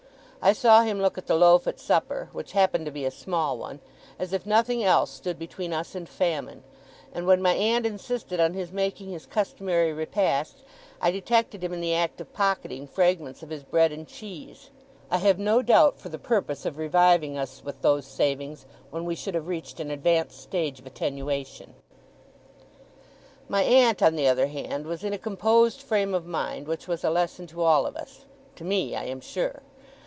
I 0.43 0.53
saw 0.53 0.81
him 0.81 0.99
look 0.99 1.19
at 1.19 1.27
the 1.27 1.35
loaf 1.35 1.67
at 1.67 1.79
supper 1.79 2.29
(which 2.33 2.53
happened 2.53 2.85
to 2.87 2.91
be 2.91 3.05
a 3.05 3.11
small 3.11 3.59
one), 3.59 3.79
as 4.17 4.33
if 4.33 4.43
nothing 4.43 4.83
else 4.83 5.11
stood 5.11 5.37
between 5.37 5.71
us 5.71 5.93
and 5.93 6.09
famine; 6.09 6.63
and 7.13 7.27
when 7.27 7.43
my 7.43 7.53
aunt 7.53 7.85
insisted 7.85 8.39
on 8.39 8.55
his 8.55 8.71
making 8.71 9.09
his 9.11 9.27
customary 9.27 9.93
repast, 9.93 10.63
I 10.99 11.11
detected 11.11 11.63
him 11.63 11.73
in 11.73 11.79
the 11.79 11.93
act 11.93 12.19
of 12.19 12.33
pocketing 12.33 12.87
fragments 12.87 13.43
of 13.43 13.51
his 13.51 13.63
bread 13.63 13.91
and 13.91 14.07
cheese; 14.07 14.71
I 15.11 15.17
have 15.19 15.37
no 15.37 15.61
doubt 15.61 15.99
for 15.99 16.09
the 16.09 16.17
purpose 16.17 16.65
of 16.65 16.79
reviving 16.79 17.37
us 17.37 17.61
with 17.63 17.79
those 17.83 18.07
savings, 18.07 18.65
when 18.89 19.05
we 19.05 19.13
should 19.13 19.35
have 19.35 19.47
reached 19.47 19.79
an 19.79 19.91
advanced 19.91 20.41
stage 20.41 20.79
of 20.79 20.87
attenuation. 20.87 21.75
My 23.47 23.61
aunt, 23.61 24.01
on 24.01 24.15
the 24.15 24.27
other 24.27 24.47
hand, 24.47 24.87
was 24.87 25.03
in 25.03 25.13
a 25.13 25.19
composed 25.19 25.83
frame 25.83 26.15
of 26.15 26.25
mind, 26.25 26.67
which 26.67 26.87
was 26.87 27.03
a 27.03 27.11
lesson 27.11 27.45
to 27.45 27.61
all 27.61 27.85
of 27.85 27.95
us 27.95 28.25
to 28.55 28.63
me, 28.63 28.95
I 28.95 29.03
am 29.03 29.21
sure. 29.21 29.61